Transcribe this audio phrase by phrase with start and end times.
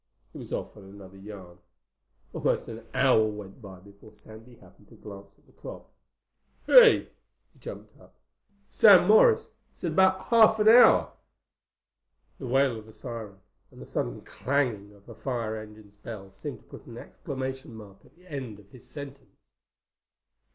[0.33, 1.59] He was off on another yarn.
[2.33, 5.91] Almost an hour went by before Sandy happened to glance at the clock.
[6.65, 7.09] "Hey!"
[7.53, 8.15] He jumped up.
[8.71, 11.11] "Sam Morris said half an hour."
[12.39, 16.61] The wail of a siren and the sudden clanging of the fire engine's bell seemed
[16.61, 19.53] to put an exclamation mark at the end of his sentence.